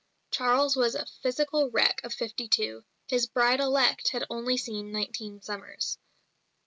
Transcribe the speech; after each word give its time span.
Charles 0.31 0.75
was 0.75 0.95
a 0.95 1.05
physical 1.05 1.69
wreck 1.69 2.01
of 2.03 2.11
fifty 2.11 2.47
two; 2.47 2.83
his 3.07 3.27
bride 3.27 3.59
elect 3.59 4.07
had 4.09 4.25
only 4.31 4.57
seen 4.57 4.91
nineteen 4.91 5.43
summers. 5.43 5.99